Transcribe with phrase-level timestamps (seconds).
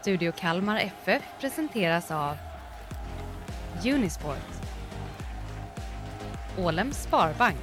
[0.00, 2.36] Studio Kalmar FF presenteras av
[3.84, 4.36] Unisport
[6.58, 7.56] Ålems Sparbank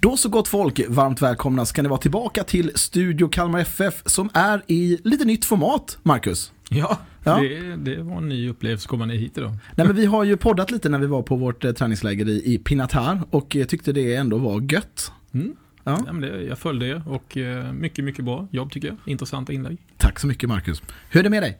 [0.00, 4.30] Då så gott folk, varmt välkomna ska ni vara tillbaka till Studio Kalmar FF som
[4.34, 6.52] är i lite nytt format, Marcus.
[6.68, 7.40] Ja, Ja.
[7.40, 9.52] Det, det var en ny upplevelse att komma ner hit idag.
[9.74, 12.54] Nej, men vi har ju poddat lite när vi var på vårt eh, träningsläger i,
[12.54, 15.12] i Pinatar och eh, tyckte det ändå var gött.
[15.34, 15.56] Mm.
[15.88, 16.02] Ja.
[16.06, 18.96] Ja, men det, jag följde er och eh, mycket, mycket bra jobb tycker jag.
[19.06, 19.78] Intressanta inlägg.
[19.96, 20.82] Tack så mycket Marcus.
[21.10, 21.58] Hur är det med dig?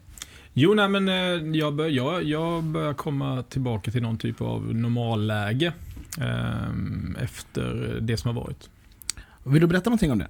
[0.52, 4.74] Jo, nej, men eh, jag, bör, jag, jag börjar komma tillbaka till någon typ av
[4.74, 5.72] normalläge
[6.20, 8.70] eh, efter det som har varit.
[9.44, 10.28] Vill du berätta någonting om det?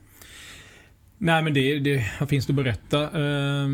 [1.18, 3.02] Nej, men det, det vad finns det att berätta.
[3.02, 3.68] Eh,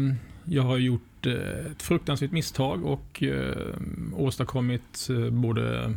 [0.45, 3.75] jag har gjort eh, ett fruktansvärt misstag och eh,
[4.17, 5.95] åstadkommit både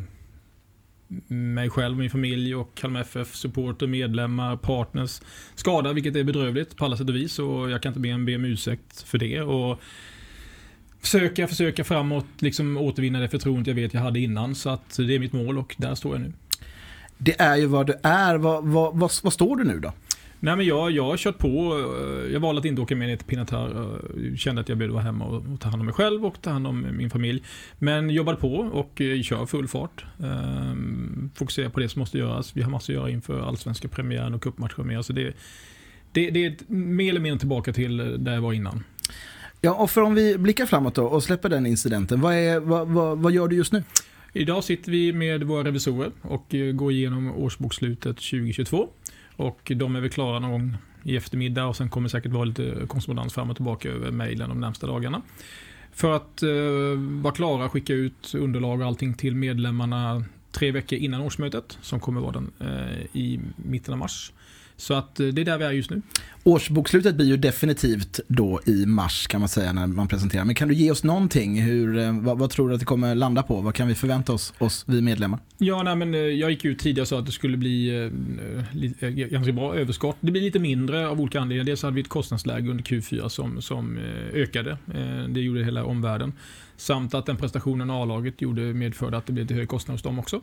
[1.28, 5.22] mig själv, min familj och Kalmar FF, supporter, medlemmar, partners
[5.56, 8.26] skada, vilket är bedrövligt på alla sätt och vis och jag kan inte be en
[8.26, 9.42] be om ursäkt för det.
[9.42, 9.80] Och
[11.02, 14.56] försöka, försöka framåt, liksom återvinna det förtroendet jag vet jag hade innan.
[14.56, 16.34] Så att det är mitt mål och där står jag nu.
[17.18, 18.36] Det är ju vad du är.
[18.36, 19.94] Vad, vad, vad, vad står du nu då?
[20.40, 21.80] Nej men jag, jag har kört på.
[22.34, 24.02] Jag valde att inte åka med ner till Pinatar.
[24.38, 26.50] Kände att jag behövde vara hemma och, och ta hand om mig själv och ta
[26.50, 27.44] hand om min familj.
[27.80, 30.06] Men jobbade på och eh, kör full fart.
[30.24, 32.58] Ehm, Fokuserar på det som måste göras.
[32.58, 35.06] Vi har massor att göra inför allsvenska premiären och cupmatcher med.
[35.06, 35.34] Så det,
[36.12, 38.84] det, det är mer eller mindre tillbaka till där jag var innan.
[39.62, 42.22] Ja, och för om vi blickar framåt då och släpper den incidenten.
[42.22, 43.84] Vad, är, vad, vad, vad gör du just nu?
[44.34, 48.90] Idag sitter vi med våra revisorer och eh, går igenom årsbokslutet 2022.
[49.38, 52.46] Och de är väl klara någon gång i eftermiddag och sen kommer det säkert vara
[52.46, 55.22] lite korrespondens fram och tillbaka över mejlen de närmsta dagarna.
[55.92, 56.50] För att eh,
[57.22, 62.22] vara klara, skicka ut underlag och allting till medlemmarna tre veckor innan årsmötet som kommer
[62.22, 64.32] vara den eh, i mitten av mars.
[64.76, 66.02] Så att eh, det är där vi är just nu.
[66.48, 70.46] Årsbokslutet blir ju definitivt då i mars kan man säga när man presenterar.
[70.46, 71.62] Men kan du ge oss någonting?
[71.62, 73.62] Hur, eh, vad, vad tror du att det kommer landa på?
[73.62, 75.40] Vad kan vi förvänta oss, oss vi medlemmar?
[75.58, 78.06] Ja, nej, men eh, jag gick ut tidigare och sa att det skulle bli
[79.00, 80.18] eh, ganska bra överskott.
[80.20, 81.66] Det blir lite mindre av olika anledningar.
[81.66, 83.98] Dels hade vi ett kostnadsläge under Q4 som, som
[84.34, 84.78] ökade.
[85.30, 86.34] Det gjorde hela omvärlden.
[86.78, 90.20] Samt att den prestationen A-laget gjorde medförde att det blev lite hög kostnad hos dem
[90.20, 90.42] också.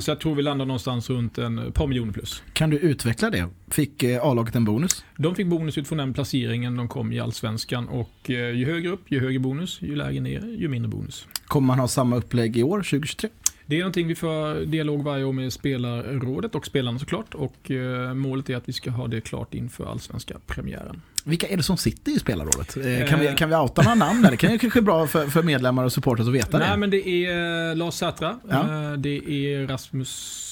[0.00, 2.42] Så jag tror vi landar någonstans runt en par miljoner plus.
[2.52, 3.48] Kan du utveckla det?
[3.68, 5.04] Fick A-laget en bonus?
[5.16, 9.02] De fick bonus utifrån den placeringen de kom i Allsvenskan och eh, ju högre upp,
[9.08, 11.26] ju högre bonus, ju lägre ner, ju mindre bonus.
[11.46, 13.30] Kommer man ha samma upplägg i år, 2023?
[13.66, 18.14] Det är någonting vi för dialog varje år med spelarrådet och spelarna såklart och eh,
[18.14, 21.00] målet är att vi ska ha det klart inför allsvenska premiären.
[21.24, 22.76] Vilka är det som sitter i spelarrådet?
[22.76, 24.26] Eh, Kan vi, kan vi outa några namn?
[24.30, 26.76] Det kan ju kanske vara bra för, för medlemmar och supporters att veta Nej det.
[26.76, 28.62] men det är Lars Sätra, Ja.
[28.98, 30.46] det är Rasmus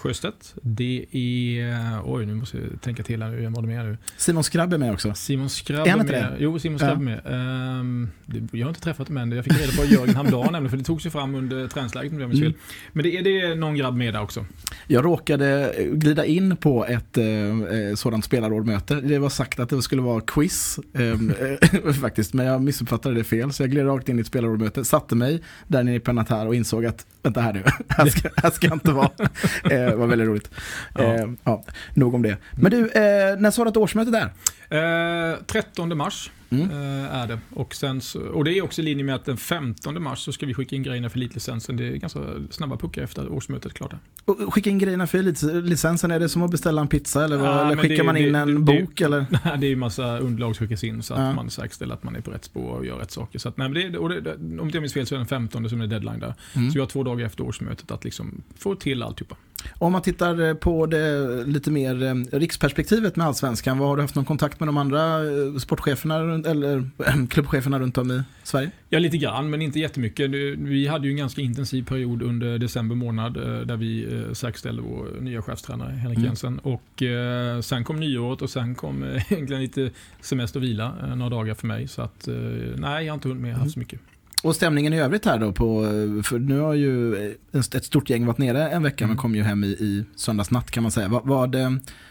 [0.00, 3.96] Sjöstedt, det är, oj nu måste jag tänka till här jag var det med nu.
[4.16, 5.14] Simon Skrabb är med också.
[5.14, 6.22] Simon Skrabb Är han inte med.
[6.32, 6.36] det?
[6.38, 7.20] Jo, Simon Skrabb är med.
[7.26, 9.32] Ehm, det, jag har inte träffat dem än.
[9.32, 12.20] Jag fick reda på Jörgen häromdagen nämligen, för det togs ju fram under träningsläget om
[12.20, 12.52] jag minns Mm.
[12.52, 12.60] fel.
[12.92, 14.44] Men det är, det någon grabb med där också.
[14.86, 18.94] Jag råkade glida in på ett eh, eh, sådant spelarrådmöte.
[18.94, 23.52] Det var sagt att det skulle vara quiz eh, faktiskt, men jag missuppfattade det fel.
[23.52, 26.54] Så jag gled rakt in i ett spelarrådmöte, satte mig där nere i Penatar och
[26.54, 29.10] insåg att vänta här nu, här ska, här ska jag inte vara.
[29.90, 30.50] Det var väldigt roligt.
[30.94, 31.02] Ja.
[31.14, 31.64] Eh, ja,
[31.94, 32.36] nog om det.
[32.52, 35.32] Men du, eh, när sa du att årsmötet är?
[35.32, 36.70] Eh, 13 mars Mm.
[36.70, 37.38] eh, är det.
[37.54, 40.32] Och, sen, så- och det är också i linje med att den 15 mars så
[40.32, 41.76] ska vi skicka in grejerna för elitlicensen.
[41.76, 43.92] Det är ganska snabba puckar efter årsmötet klart.
[44.24, 47.36] Och skicka in grejerna för elit- licensen, är det som att beställa en pizza eller,
[47.44, 49.00] Ja, eller skickar det- man in det- en det- bok?
[49.00, 49.26] eller?
[49.58, 51.32] det är ju massa underlag som skickas in så att Ja.
[51.32, 53.38] man säkerställer att man är på rätt spår och gör rätt saker.
[53.38, 55.20] Så att, nej, men det, och det, om inte jag minns fel så är det
[55.24, 56.34] den 15 som är deadline där.
[56.56, 56.70] Mm.
[56.70, 59.36] Så vi har två dagar efter årsmötet att liksom få till alltihopa.
[59.78, 64.02] Om man tittar eh, på det lite mer eh, riksperspektivet med Allsvenskan, vad har du
[64.02, 65.20] haft någon kontakt med de andra
[65.60, 68.70] sportcheferna runt- eller klubbcheferna runt om i Sverige?
[68.88, 70.30] Ja, lite grann, men inte jättemycket.
[70.58, 74.82] Vi hade ju en ganska intensiv period under december månad eh, där vi eh, säkerställde
[74.82, 76.26] vår nya chefstränare Henrik Mm.
[76.26, 76.58] Jensen.
[76.58, 79.90] Och eh, sen kom nyåret och sen kom egentligen lite
[80.20, 81.88] semester och vila några dagar för mig.
[81.88, 82.34] Så att, eh,
[82.76, 84.00] nej, jag har inte hunnit med haft så mycket.
[84.42, 85.82] Och stämningen i övrigt här då, på,
[86.24, 87.14] för nu har ju
[87.52, 89.08] ett stort gäng varit nere en vecka Mm.
[89.08, 91.08] men kom ju hem i, i söndagsnatt kan man säga.
[91.08, 91.70] Vad, vad, eh,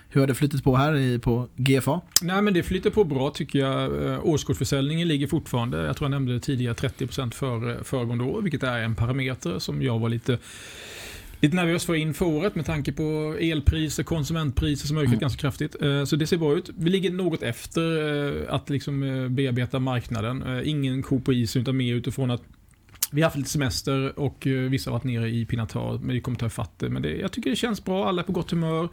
[0.10, 2.02] hur har det flyttit på här i, på GFA?
[2.22, 4.06] Nej, men det flyter på bra tycker jag.
[4.12, 8.64] Eh, Årskortsförsäljningen ligger fortfarande, jag tror jag nämnde det tidigare, 30% för föregående år, vilket
[8.64, 10.38] är en parameter som jag var lite
[11.42, 15.20] Lite nervös för inför året med tanke på elpriser, konsumentpriser som ökat Mm.
[15.20, 15.76] ganska kraftigt.
[15.82, 16.70] Eh, Så det ser bra ut.
[16.78, 17.82] Vi ligger något efter
[18.48, 20.62] eh, att liksom eh, bearbeta marknaden.
[20.66, 22.42] Ingen ko på is utan mer utifrån att
[23.12, 26.38] vi har haft lite semester och vissa har varit nere i Pinatar, men vi kommer
[26.38, 26.90] ta ifatt det.
[26.90, 28.90] Men det, jag tycker det känns bra, alla är på gott humör.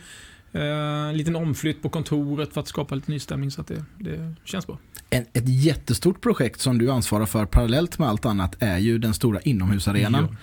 [0.53, 4.67] En liten omflytt på kontoret för att skapa lite nystämning så att det, det känns
[4.67, 4.79] bra.
[5.11, 9.15] En, ett jättestort projekt som du ansvarar för parallellt med allt annat är ju den
[9.15, 10.37] stora inomhusarenan.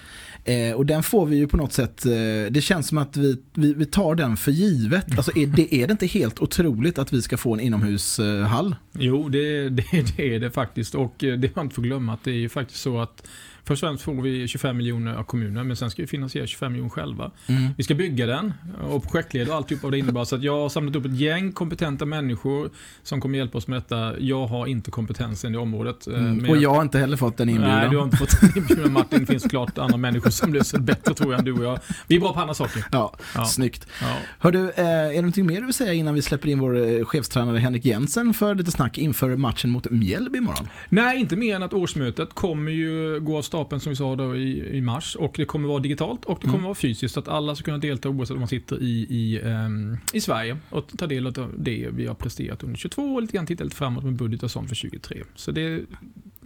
[0.45, 2.11] Eh, och den får vi ju på något sätt, eh,
[2.51, 5.17] det känns som att vi, vi, vi tar den för givet.
[5.17, 8.75] Alltså är det, är det inte helt otroligt att vi ska få en inomhushall?
[8.93, 10.95] Jo, det, det, det är det faktiskt.
[10.95, 13.27] Och eh, det man inte får glömma att det är ju faktiskt så att
[13.65, 16.71] Först och främst får vi 25 miljoner av kommunen men sen ska vi finansiera 25
[16.71, 17.31] miljoner själva.
[17.47, 17.69] Mm.
[17.77, 18.53] Vi ska bygga den
[18.89, 20.23] och projektleda och alltihop av det innebär.
[20.23, 22.69] Så att jag har samlat upp ett gäng kompetenta människor
[23.03, 24.19] som kommer hjälpa oss med detta.
[24.19, 26.07] Jag har inte kompetensen i området.
[26.07, 26.49] eh, Mm.
[26.49, 27.77] Och jag har inte heller fått en inbjudan.
[27.79, 29.19] Nej, du har inte fått en inbjudan Martin.
[29.19, 31.79] Det finns klart andra människor som löser det bättre tror jag än du och jag.
[32.07, 32.85] Vi är bra på andra saker.
[32.91, 33.45] Ja, Ja.
[33.45, 33.87] snyggt.
[34.01, 34.15] Ja.
[34.39, 36.87] Hör du, eh, är det någonting mer du vill säga innan vi släpper in vår
[36.99, 40.67] eh, chefstränare Henrik Jensen för lite snack inför matchen mot Mjällby imorgon?
[40.89, 44.35] Nej, inte mer än att årsmötet kommer ju gå av stapeln som vi sa då
[44.35, 45.15] i, i mars.
[45.15, 46.63] Och det kommer vara digitalt och det kommer Mm.
[46.63, 47.13] vara fysiskt.
[47.13, 50.57] Så att alla ska kunna delta oavsett om man sitter i, i, ehm, i Sverige
[50.69, 53.75] och ta del av det vi har presterat under 22 och lite grann titta lite
[53.75, 55.23] framåt med budget och sånt för 23.
[55.35, 55.81] Så det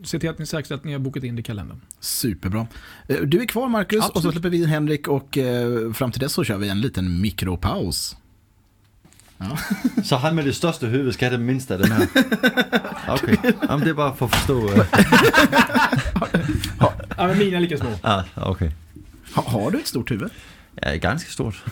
[0.04, 1.82] Se till att ni säkerställer att ni har bokat in det i kalendern.
[2.00, 2.68] Superbra.
[3.08, 4.34] Eh, Du är kvar Marcus och så Absolut.
[4.34, 8.16] släpper vi in Henrik och eh, fram till dess så kör vi en liten mikropaus.
[10.04, 12.08] Så han med det största huvudet ska ha det minsta den här.
[13.10, 13.52] Okej, okay.
[13.84, 14.70] det är bara för att förstå.
[14.70, 14.86] eh.
[17.18, 17.90] Ja, men mina är lika små.
[18.02, 18.72] Ah, okej.
[19.36, 20.30] Ha, har du ett stort huvud?
[20.82, 21.64] Ja, ganska stort.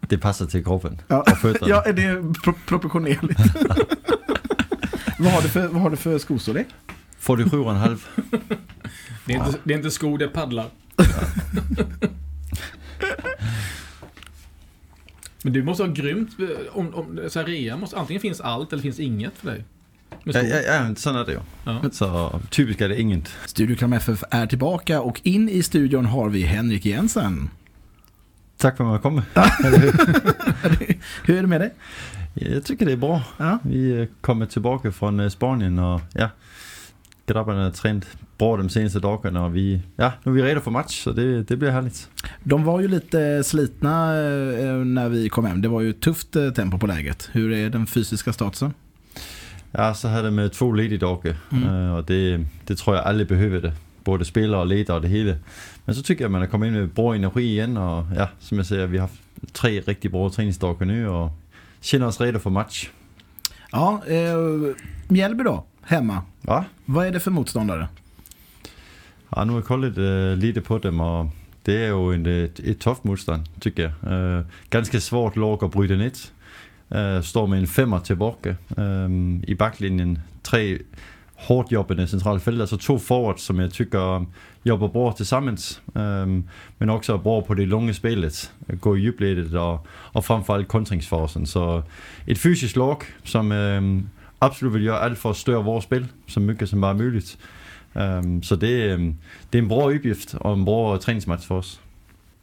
[0.00, 1.68] Det passar till kroppen Ja, och fötterna.
[1.68, 3.40] ja är det pro proportionerligt?
[5.18, 6.66] vad, har du för, vad har du för skostorlek?
[7.20, 7.98] 47,5.
[9.24, 10.66] Det är, inte, det är inte skor, det är paddlar.
[15.42, 16.46] Men du måste ha grymt, eh,
[16.76, 19.64] om, om så här, rea måste, antingen finns allt eller finns inget för dig.
[20.24, 21.38] Ja, ja, ja, sån är det ju.
[21.64, 21.82] Ja.
[21.92, 23.32] Så typiskt är det inget.
[23.46, 27.50] Studio Kram FF är tillbaka och in i studion har vi Henrik Jensen.
[28.56, 29.22] Tack för att man kommer.
[31.26, 31.74] Hur är det med dig?
[32.34, 33.22] Jag tycker det är bra.
[33.36, 33.58] Ja.
[33.62, 36.30] Vi är kommit tillbaka från eh, Spanien och ja,
[37.26, 38.06] grabbarna har tränat
[38.38, 41.42] bra de senaste dagarna och vi, ja, nu är vi redo för match så det,
[41.42, 42.08] det blir härligt.
[42.42, 45.62] De var ju lite slitna eh, när vi kom hem.
[45.62, 47.28] Det var ju tufft eh, tempo på läget.
[47.32, 48.74] Hur är den fysiska statusen?
[49.76, 51.68] Ja, så hade med två ledigdagar Mm.
[51.68, 51.92] mm.
[51.92, 53.72] och det, det tror jag behöver det.
[54.04, 55.36] Både spelare och ledare och det hela.
[55.84, 58.58] Men så tycker jag man har kommit in med bra energi igen och ja, som
[58.58, 59.20] jag säger, vi har haft
[59.52, 61.30] tre riktigt bra träningsdagar nu och
[61.80, 62.90] känner oss redo för match.
[63.72, 64.36] Ja, eh,
[65.08, 66.22] Mjällby då, hemma.
[66.40, 66.64] Va?
[66.84, 67.88] Vad är det för motståndare?
[69.28, 71.26] Ja, nu har jag kollat uh, lite på dem och
[71.62, 74.12] det är ju en, ett, ett tufft motstånd tycker jag.
[74.12, 76.12] Uh, ganska svårt lag att bryta ner.
[76.94, 78.54] Uh, står med en femma tillbaka.
[78.76, 80.78] Um, øh, I backlinjen tre
[81.36, 84.24] hårt jobbande centralfält, alltså två forwards som jag tycker
[84.64, 85.82] jobbar bra tillsammans.
[85.94, 86.42] Um, øh,
[86.78, 88.52] men också bra på det långa spelet.
[88.80, 91.46] Gå i djupledet och, och framförallt kontringsfasen.
[91.46, 91.82] Så
[92.26, 96.40] ett fysiskt lag som um, absolut vill göra allt för att störa vårt spel så
[96.40, 97.38] mycket som bara möjligt.
[97.92, 98.96] Um, så det
[99.50, 101.80] det är en bra uppgift och en bra träningsmatch för oss.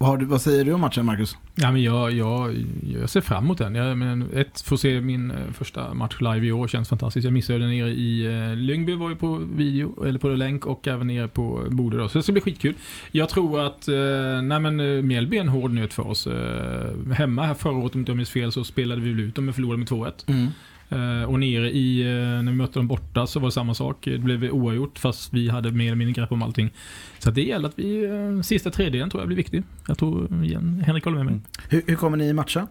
[0.02, 1.38] Vad, vad säger du om matchen Marcus?
[1.56, 2.56] Ja, men jag, jag,
[3.00, 3.76] jag ser fram emot den.
[3.76, 7.24] Jag, men ett, få se min eh, första match live i år känns fantastiskt.
[7.24, 10.88] Jag missade den nere i eh, Lyngby, var ju på video, eller på länk och
[10.88, 12.10] även nere på Bode då.
[12.10, 12.74] Så det ska bli skitkul.
[13.12, 16.28] Jag tror att, eh, nej men eh, Mjällby är en hård nöt för oss.
[16.28, 19.50] Eh, hemma här förra året, om inte jag minns fel, så spelade vi ut dem
[19.50, 20.12] och förlorade med 2-1.
[20.92, 22.08] Eh, och nere i, eh,
[22.44, 23.98] när vi mötte dem borta så var det samma sak.
[24.04, 26.70] Det blev oavgjort fast vi hade mer eller mindre grepp om allting.
[27.20, 29.64] Så att det gäller att vi, eh, sista tredjedelen tror jag blir viktig.
[29.88, 31.34] Jag tror, igen, Henrik håller med mig.
[31.34, 31.44] Mm.
[31.70, 32.68] Hur, hur kommer ni matcha?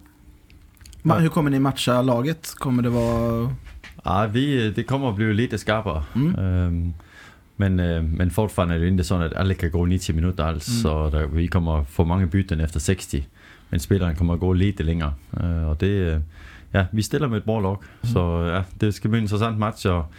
[1.02, 1.18] Ma- Ja.
[1.18, 2.54] Hur kommer ni matcha laget?
[2.58, 3.54] Kommer det vara...
[4.04, 6.02] Ja, vi, det kommer att bli lite skarpare.
[6.14, 6.38] Mm.
[6.38, 6.94] Um,
[7.56, 10.68] men, uh, men fortfarande är det inte så att alla kan gå 90 minuter alls.
[10.68, 10.82] Mm.
[10.82, 13.26] Så där, vi kommer få många byten efter 60.
[13.68, 15.12] Men spelaren kommer att gå lite längre.
[15.40, 16.22] Uh, och det,
[16.70, 17.82] ja, vi ställer med bra lag.
[18.02, 18.14] Mm.
[18.14, 18.18] Så
[18.54, 19.86] ja, det ska bli en intressant match.
[19.86, 20.12] Och,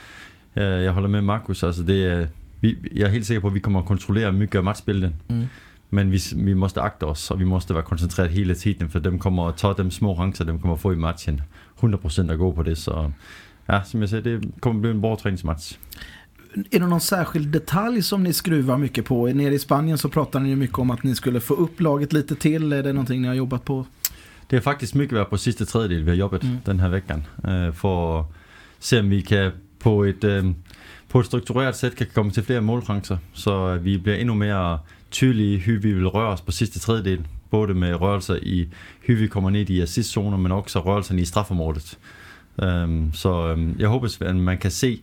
[0.57, 1.63] uh, jag håller med Marcus.
[1.63, 2.29] Alltså det,
[2.59, 5.15] vi, jag är helt säker på att vi kommer att kontrollera mycket av matchbilden.
[5.27, 5.47] Mm.
[5.89, 9.19] Men vi, vi måste akta oss och vi måste vara koncentrerade hela tiden för de
[9.19, 11.41] kommer att ta de små chanser de kommer att få i matchen.
[11.79, 13.11] 100% att gå på det så
[13.65, 15.77] ja, som jag säger det kommer att bli en bra träningsmatch.
[16.71, 19.27] Är det någon särskild detalj som ni skruvar mycket på?
[19.27, 22.35] Nere i Spanien så pratar ni mycket om att ni skulle få upp laget lite
[22.35, 22.73] till.
[22.73, 23.85] Är det någonting ni har jobbat på?
[24.51, 26.57] Det är faktiskt mycket varit på sista tredjedel vi har jobbat Mm.
[26.65, 27.23] den här veckan.
[27.43, 28.33] eh, för att
[28.79, 30.51] se om vi kan på ett, eh,
[31.07, 33.17] på ett strukturerat sätt kan komma till fler målchanser.
[33.33, 34.79] Så vi blir ännu mer
[35.09, 37.27] tydliga hur vi vill röra oss på sista tredjedel.
[37.49, 38.69] Både med rörelser i
[39.01, 41.97] hur vi kommer ner i assistzoner men också rörelsen i straffområdet.
[42.55, 44.97] Um, så jag hoppas att man kan se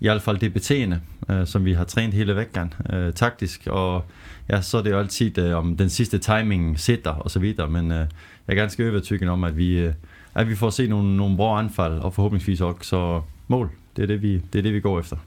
[0.00, 3.66] i alla fall det beteende, øh, som vi har tränat hela veckan, øh, taktisk.
[3.66, 4.04] Och
[4.48, 7.68] ja, så är det ju alltid øh, om den sista timingen sitter och så vidare.
[7.68, 8.06] Men øh,
[8.46, 9.94] jag är ganska övertygad om att vi, øh,
[10.32, 13.68] att vi får se några, bra anfall och förhoppningsvis också mål.
[13.96, 15.18] Det är det vi, det är det vi går efter.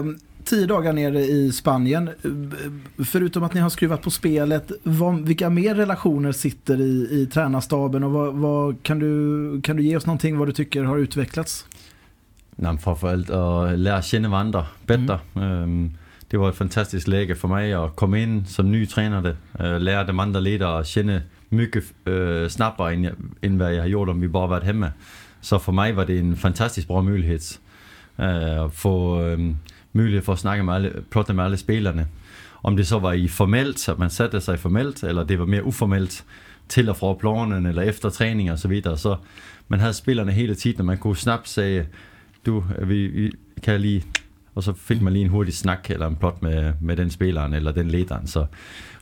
[0.00, 2.08] Um tio dagar nere i Spanien.
[2.08, 7.26] Eh, förutom att ni har skruvat på spelet, vad, vilka mer relationer sitter i, i
[7.32, 10.98] tränarstaben och vad, vad, kan, du, kan du ge oss någonting vad du tycker har
[10.98, 11.66] utvecklats?
[12.56, 15.18] Nej, framförallt att lära känna varandra bättre.
[15.34, 15.92] Mm.
[16.28, 20.04] Det var ett fantastiskt läge för mig att komma in som ny tränare, øh, lära
[20.04, 24.20] de andra ledare att känna mycket äh, snabbare än, än vad jag har gjort om
[24.20, 24.92] vi bara varit hemma.
[25.40, 27.60] Så för mig var det en fantastiskt bra möjlighet
[28.16, 29.20] äh, att få
[29.92, 32.06] möjlighet för att snacka med alla, prata med alla spelarna.
[32.64, 35.62] Om det så var i formellt, att man satte sig formellt, eller det var mer
[35.66, 36.24] oformellt
[36.68, 38.96] till och från planen eller efter träning och så vidare.
[38.96, 39.18] Så
[39.66, 41.86] man hade spelarna hela tiden, man kunde snabbt säga
[42.46, 43.32] du, vi, vi
[43.62, 44.02] kan lige...
[44.56, 47.52] Och så fick man lige en hurtig snack eller en plot med, med den spelaren
[47.52, 48.26] eller den ledaren.
[48.26, 48.46] Så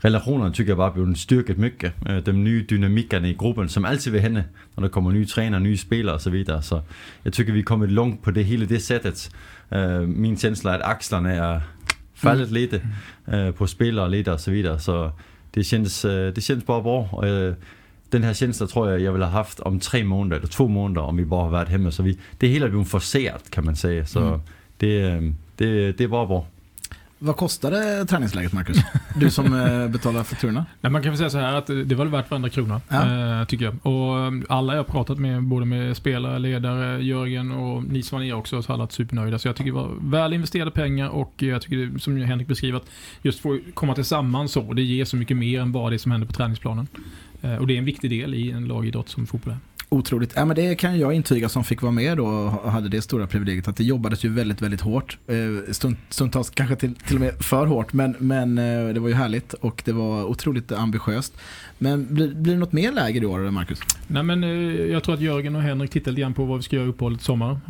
[0.01, 1.93] relationerna tycker jag bara blev styrket mycket.
[2.25, 4.43] De nya dynamikerna i gruppen som alltid vill hända
[4.75, 6.63] när det kommer nya tränare, nya spelare och så.
[6.63, 6.83] Så
[7.23, 9.35] jag tycker vi kommit långt på det hela det sättet.
[10.07, 11.63] Min känsla är att axlarna är
[12.15, 12.55] fallit mm.
[12.55, 12.81] lite
[13.53, 14.79] på spelare, ledare och så vidare.
[14.79, 15.13] Så
[15.51, 17.09] det känns, det känns bara bra.
[17.13, 17.25] Och
[18.13, 21.07] den här känslan tror jag jag vill ha haft om tre månader eller två månader
[21.07, 21.91] om vi bara har varit hemma.
[21.91, 24.07] Så vi, det hela blivit forcerat kan man säga.
[24.07, 24.41] Så mm.
[24.77, 25.21] det,
[25.57, 26.47] det, det är bara bra.
[27.25, 28.77] Vad kostade träningsläget Marcus?
[29.17, 29.45] Du som
[29.93, 30.67] betalar fakturorna?
[30.81, 33.41] Nej, man kan väl säga så här att det var värt varenda krona, ja.
[33.41, 33.87] äh, tycker jag.
[33.87, 38.35] Och alla jag pratat med, både med spelare, ledare, Jörgen och ni som var nere
[38.35, 39.39] också, så har alla varit supernöjda.
[39.39, 42.77] Så jag tycker det var väl investerade pengar och jag tycker det, som Henrik beskriver,
[42.77, 42.91] att
[43.23, 46.27] just få komma tillsammans så, det ger så mycket mer än bara det som händer
[46.27, 46.87] på träningsplanen.
[47.61, 49.59] Och det är en viktig del i en lagidrott som fotboll är.
[49.93, 50.33] Otroligt.
[50.37, 53.27] Ja, men det kan jag intyga som fick vara med då och hade det stora
[53.27, 55.19] privilegiet att det jobbades ju väldigt, väldigt hårt.
[55.71, 58.55] Stund, stundtals kanske till, till och med för hårt, men, men
[58.95, 61.35] det var ju härligt och det var otroligt ambitiöst.
[61.79, 63.79] Men blir, blir det något mer läger i år, Marcus?
[64.07, 64.43] Nej, men
[64.91, 67.21] jag tror att Jörgen och Henrik tittar lite grann på vad vi ska göra uppehållet
[67.21, 67.61] i sommar.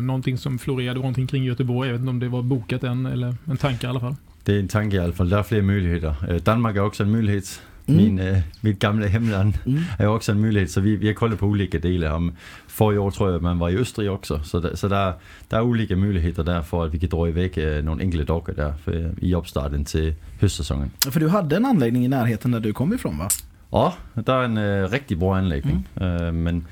[0.00, 1.88] Någonting som florerade någonting kring Göteborg.
[1.88, 4.16] Jag vet inte om det var bokat än eller en tanke i alla fall.
[4.44, 5.28] Det är en tanke i alla fall.
[5.28, 6.40] Det är fler möjligheter.
[6.44, 7.62] Danmark är också en möjlighet.
[7.90, 8.04] Mm.
[8.04, 9.82] Min, äh, mitt gamla hemland mm.
[9.98, 10.70] är också en möjlighet.
[10.70, 12.32] Så vi, vi har kollat på olika delar.
[12.66, 14.40] Förra år tror jag man var i Österrike också.
[14.42, 15.14] Så, det, så
[15.50, 18.72] är olika möjligheter där för att vi kan dra iväg äh, några enkla dagar där
[18.84, 20.90] för, i uppstarten till höstsäsongen.
[21.10, 23.28] För du hade en anläggning i närheten där du kom ifrån va?
[23.70, 25.88] Ja, det är en äh, riktigt bra anläggning.
[25.94, 26.42] Mm.
[26.42, 26.64] men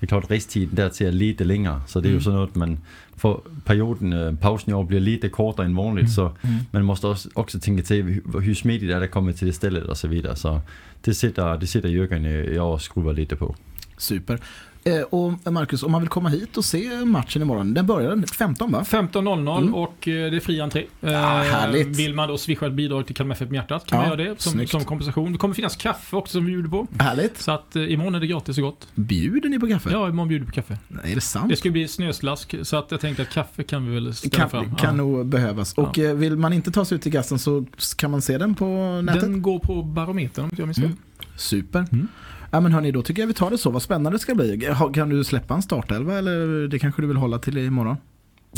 [0.00, 1.80] det är klart restiden där till är lite längre.
[1.86, 2.78] Så det är ju så något man
[3.16, 6.02] för perioden, pausen i år blir lite kortare än vanligt.
[6.02, 6.12] Mm.
[6.12, 6.56] Så mm.
[6.70, 9.96] man måste också, tänka till hur, hur smidigt är det komma till det stället och
[9.96, 10.36] så vidare.
[10.36, 10.60] Så
[11.00, 12.24] det sitter, det sitter Jörgen
[12.54, 13.56] jag och skruvar lite på.
[13.96, 14.40] Super.
[14.86, 18.72] Eh, och Marcus, om man vill komma hit och se matchen imorgon, den börjar 15
[18.72, 18.84] va?
[18.88, 19.74] 15.00 mm.
[19.74, 20.84] och eh, det är fri entré.
[21.00, 21.86] Ja, härligt.
[21.86, 24.40] Vill man då swisha ett bidrag till Kalmar FF hjärtat kan ja, man göra det
[24.40, 25.32] som, som, kompensation.
[25.32, 26.86] Det kommer finnas kaffe också som vi bjuder på.
[26.98, 27.38] Härligt.
[27.38, 28.88] Så att eh, imorgon är det gratis och gott.
[28.94, 29.90] Bjuder ni på kaffe?
[29.92, 30.78] Ja, imorgon bjuder vi på kaffe.
[30.88, 31.48] Nej, är det sant?
[31.48, 34.50] Det ska bli snöslask så att jag tänkte att kaffe kan vi väl ställa kan,
[34.50, 34.76] fram.
[34.76, 34.92] Kan ja.
[34.92, 35.74] nog behövas.
[35.74, 36.14] Och ja.
[36.14, 37.64] vill man inte ta sig ut till gasten så
[37.96, 38.66] kan man se den på
[39.02, 39.20] nätet?
[39.20, 40.96] Den går på Barometern om jag minns mm.
[41.36, 41.86] Super.
[41.92, 42.08] Mm.
[42.56, 43.70] Ja men hörni, då tycker jag vi tar det så.
[43.70, 44.74] Vad spännande det ska bli.
[44.94, 47.96] Kan du släppa en startelva eller det kanske du vill hålla till imorgon?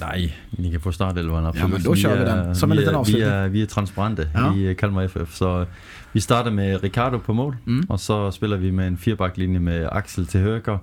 [0.01, 1.63] Nej, ni kan få startelvan absolut.
[1.63, 3.29] Ja men då kör vi, den som en liten avslutning.
[3.29, 4.57] Vi är, vi är transparenta ja.
[4.57, 5.35] i Kalmar FF.
[5.35, 5.67] Så
[6.13, 7.85] vi startar med Ricardo på mål mm.
[7.89, 10.79] och så spelar vi med en fyrbacklinje med Axel till höger,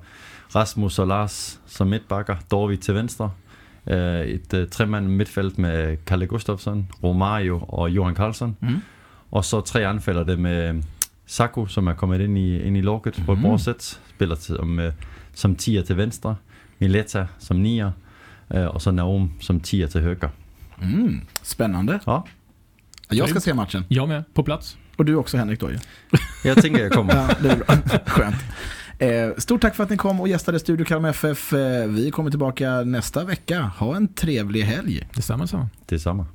[0.51, 3.29] Rasmus och Lars som mittbackar, David till vänster.
[3.85, 8.55] Ett uh, treman mittfält med Kalle Gustafsson, Romario och Johan Karlsson.
[8.61, 8.81] Mm.
[9.29, 10.83] Och så tre anfallare med
[11.25, 13.25] Sacco som är kommit in i, in i laget mm.
[13.25, 13.99] på ett bra sätt.
[14.15, 14.91] Spelar som,
[15.33, 16.35] som tia till vänster.
[16.77, 17.93] Mileta som nia.
[18.73, 20.29] Och så Naum som tia till höger.
[20.81, 21.21] Mm.
[21.41, 21.99] Spännande.
[22.05, 22.25] Ja.
[23.09, 23.85] Jag ska se matchen.
[23.87, 24.77] Jag med, på plats.
[24.95, 25.77] Och du också Henrik då ju.
[26.43, 27.15] Jag tänker jag kommer.
[27.15, 27.99] ja, det är bra.
[28.05, 28.35] Skönt.
[28.99, 31.53] Eh, stort tack för att ni kom och gästade Studio Kalmar FF.
[31.53, 33.61] Eh, vi kommer tillbaka nästa vecka.
[33.61, 35.07] Ha en trevlig helg.
[35.15, 35.69] Detsamma.
[35.85, 36.25] Detsamma.